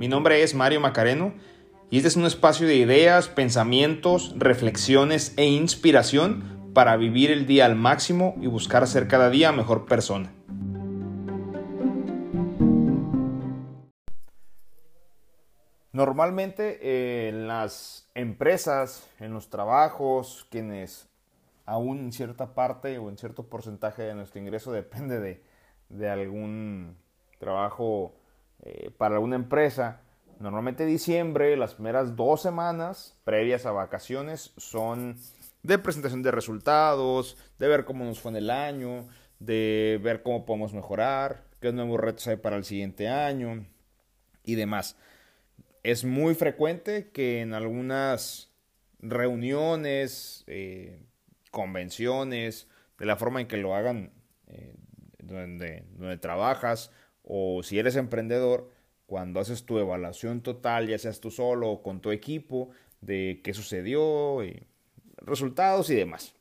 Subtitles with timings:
[0.00, 1.34] Mi nombre es Mario Macareno
[1.90, 7.66] y este es un espacio de ideas, pensamientos, reflexiones e inspiración para vivir el día
[7.66, 10.32] al máximo y buscar ser cada día mejor persona.
[15.92, 21.10] Normalmente eh, en las empresas, en los trabajos, quienes
[21.66, 25.44] aún en cierta parte o en cierto porcentaje de nuestro ingreso depende de,
[25.90, 26.96] de algún
[27.38, 28.14] trabajo
[28.62, 30.02] eh, para alguna empresa,
[30.38, 35.16] normalmente diciembre, las primeras dos semanas previas a vacaciones son
[35.62, 39.06] de presentación de resultados, de ver cómo nos fue en el año,
[39.38, 43.66] de ver cómo podemos mejorar, qué nuevos retos hay para el siguiente año
[44.44, 44.96] y demás.
[45.82, 48.50] Es muy frecuente que en algunas
[48.98, 51.02] reuniones, eh,
[51.50, 54.12] convenciones, de la forma en que lo hagan
[54.46, 54.76] eh,
[55.18, 56.92] donde trabajas,
[57.32, 58.68] o si eres emprendedor,
[59.06, 63.54] cuando haces tu evaluación total, ya seas tú solo o con tu equipo, de qué
[63.54, 64.64] sucedió, y
[65.18, 66.34] resultados y demás.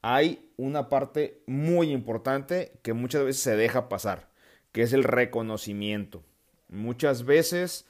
[0.00, 4.28] Hay una parte muy importante que muchas veces se deja pasar,
[4.70, 6.22] que es el reconocimiento.
[6.68, 7.84] Muchas veces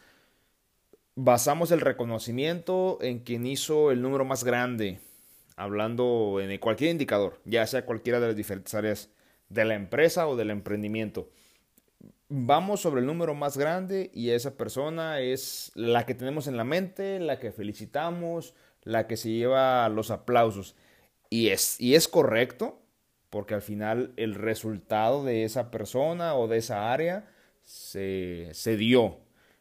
[1.17, 5.01] basamos el reconocimiento en quien hizo el número más grande,
[5.57, 9.11] hablando en cualquier indicador, ya sea cualquiera de las diferentes áreas
[9.51, 11.29] de la empresa o del emprendimiento
[12.29, 16.65] vamos sobre el número más grande y esa persona es la que tenemos en la
[16.65, 20.77] mente, la que felicitamos, la que se lleva los aplausos.
[21.31, 22.81] Y es, y es correcto,
[23.31, 27.29] porque al final el resultado de esa persona o de esa área
[27.63, 29.19] se, se dio.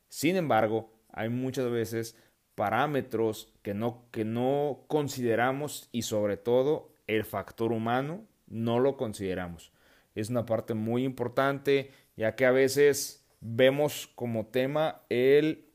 [0.08, 2.16] Sin embargo, hay muchas veces
[2.56, 9.72] parámetros que no, que no consideramos y sobre todo el factor humano no lo consideramos.
[10.16, 15.70] Es una parte muy importante ya que a veces vemos como tema el,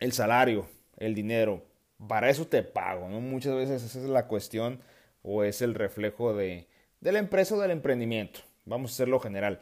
[0.00, 1.62] el salario, el dinero.
[2.08, 3.20] Para eso te pago, ¿no?
[3.20, 4.80] Muchas veces esa es la cuestión
[5.22, 6.68] o es el reflejo de,
[7.00, 8.40] de la empresa o del emprendimiento.
[8.64, 9.60] Vamos a hacerlo general.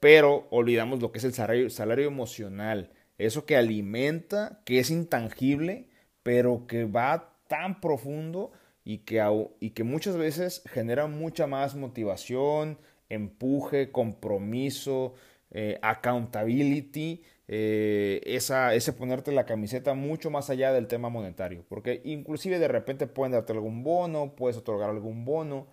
[0.00, 2.90] Pero olvidamos lo que es el salario, salario emocional.
[3.18, 5.88] Eso que alimenta, que es intangible,
[6.22, 8.52] pero que va tan profundo
[8.84, 9.22] y que,
[9.60, 15.14] y que muchas veces genera mucha más motivación, empuje, compromiso,
[15.50, 22.00] eh, accountability, eh, esa, ese ponerte la camiseta mucho más allá del tema monetario, porque
[22.04, 25.68] inclusive de repente pueden darte algún bono, puedes otorgar algún bono,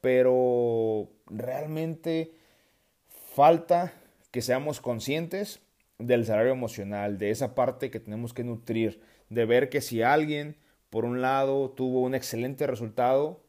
[0.00, 2.32] pero realmente
[3.34, 3.92] falta
[4.32, 5.60] que seamos conscientes
[5.98, 10.56] del salario emocional, de esa parte que tenemos que nutrir, de ver que si alguien,
[10.90, 13.44] por un lado, tuvo un excelente resultado,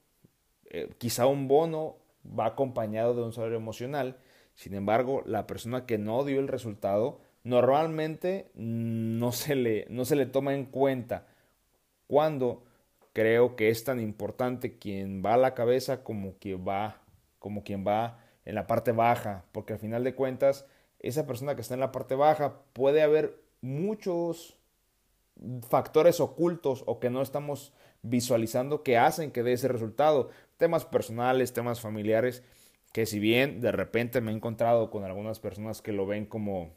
[0.66, 1.98] eh, quizá un bono
[2.28, 4.18] va acompañado de un salario emocional.
[4.56, 10.16] Sin embargo, la persona que no dio el resultado normalmente no se le, no se
[10.16, 11.28] le toma en cuenta
[12.08, 12.64] cuando
[13.14, 16.36] creo que es tan importante quien va a la cabeza como
[16.68, 17.02] va,
[17.40, 20.66] como quien va en la parte baja, porque al final de cuentas,
[21.00, 24.58] esa persona que está en la parte baja puede haber muchos
[25.68, 30.30] factores ocultos o que no estamos visualizando que hacen que dé ese resultado
[30.64, 32.42] temas personales, temas familiares,
[32.94, 36.74] que si bien de repente me he encontrado con algunas personas que lo ven como,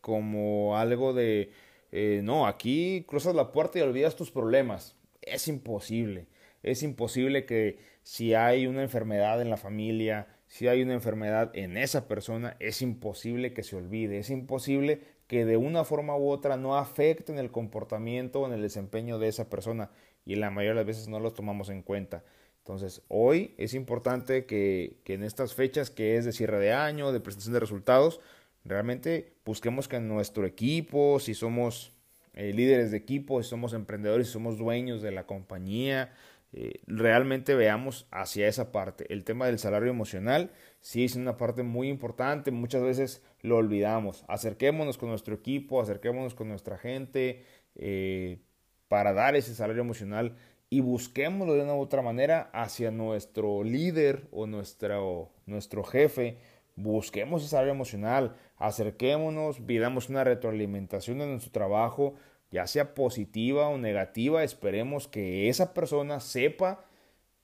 [0.00, 1.52] como algo de,
[1.92, 4.96] eh, no, aquí cruzas la puerta y olvidas tus problemas.
[5.22, 6.26] Es imposible.
[6.64, 11.76] Es imposible que si hay una enfermedad en la familia, si hay una enfermedad en
[11.76, 16.56] esa persona, es imposible que se olvide, es imposible que de una forma u otra
[16.56, 19.92] no afecten el comportamiento o en el desempeño de esa persona
[20.24, 22.24] y la mayoría de las veces no los tomamos en cuenta.
[22.60, 27.20] Entonces, hoy es importante que, en estas fechas, que es de cierre de año, de
[27.20, 28.20] presentación de resultados,
[28.64, 31.92] realmente busquemos que nuestro equipo, si somos
[32.34, 36.12] eh, líderes de equipo, si somos emprendedores, si somos dueños de la compañía,
[36.52, 39.12] eh, realmente veamos hacia esa parte.
[39.12, 40.50] El tema del salario emocional
[40.80, 44.24] sí es una parte muy importante, muchas veces lo olvidamos.
[44.28, 47.44] Acerquémonos con nuestro equipo, acerquémonos con nuestra gente
[47.76, 48.40] eh,
[48.88, 50.36] para dar ese salario emocional
[50.70, 56.38] y busquémoslo de una u otra manera hacia nuestro líder o nuestro, nuestro jefe.
[56.76, 62.14] Busquemos esa área emocional, acerquémonos, pidamos una retroalimentación en nuestro trabajo,
[62.52, 64.44] ya sea positiva o negativa.
[64.44, 66.84] Esperemos que esa persona sepa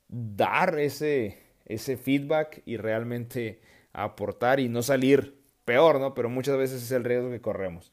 [0.09, 3.61] dar ese, ese feedback y realmente
[3.93, 6.15] aportar y no salir peor, ¿no?
[6.15, 7.93] Pero muchas veces es el riesgo que corremos.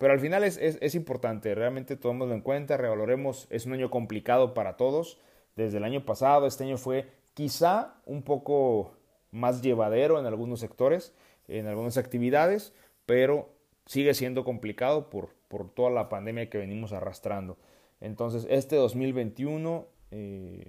[0.00, 4.54] Pero al final es, es, importante, realmente tomémoslo en cuenta, revaloremos, es un año complicado
[4.54, 5.20] para todos,
[5.56, 8.96] desde el año pasado, este año fue quizá un poco
[9.30, 11.12] más llevadero en algunos sectores,
[11.48, 12.72] en algunas actividades,
[13.04, 13.50] pero
[13.84, 17.58] sigue siendo complicado por, por toda la pandemia que venimos arrastrando.
[18.00, 20.64] Entonces, este 2021, eh,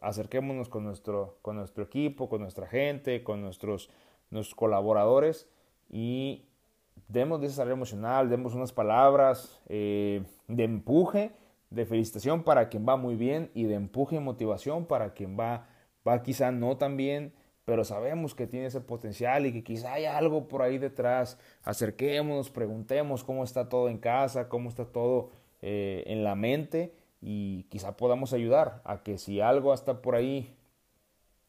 [0.00, 3.90] acerquémonos con nuestro, con nuestro equipo, con nuestra gente, con nuestros,
[4.30, 5.48] nuestros colaboradores
[5.88, 6.48] y
[7.08, 11.32] demos desarrollo emocional, demos unas palabras eh, de empuje,
[11.70, 15.66] de felicitación para quien va muy bien y de empuje y motivación para quien va,
[16.06, 17.32] va quizá no tan bien,
[17.64, 21.38] pero sabemos que tiene ese potencial y que quizá hay algo por ahí detrás.
[21.62, 25.30] Acerquémonos, preguntemos cómo está todo en casa, cómo está todo
[25.62, 30.56] eh, en la mente y quizá podamos ayudar a que si algo está por ahí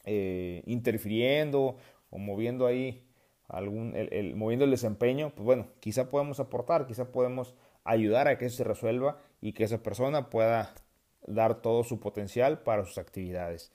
[0.06, 1.77] eh, interfiriendo
[2.11, 3.03] o moviendo ahí
[3.53, 8.45] algún, el, moviendo el desempeño, pues bueno, quizá podemos aportar, quizá podemos ayudar a que
[8.45, 10.73] eso se resuelva y que esa persona pueda
[11.27, 13.71] dar todo su potencial para sus actividades.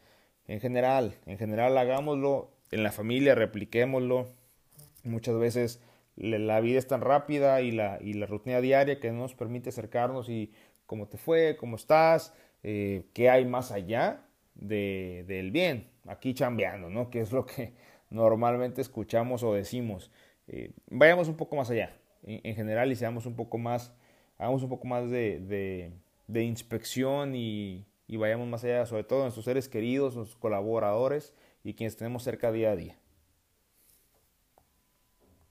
[0.46, 4.26] En general, en general hagámoslo en la familia, repliquémoslo.
[5.04, 5.82] Muchas veces
[6.16, 9.68] la vida es tan rápida y la, y la rutina diaria que no nos permite
[9.68, 10.52] acercarnos y
[10.86, 14.24] cómo te fue, cómo estás, eh, qué hay más allá
[14.54, 17.10] de, del bien, aquí chambeando, ¿no?
[17.10, 17.74] Que es lo que
[18.10, 20.10] normalmente escuchamos o decimos.
[20.46, 23.92] Eh, vayamos un poco más allá, en, general, y seamos un poco más,
[24.38, 25.92] hagamos un poco más de,
[26.26, 31.34] de, inspección y, y, vayamos más allá, sobre todo nuestros seres queridos, nuestros colaboradores
[31.64, 32.96] y quienes tenemos cerca día a día.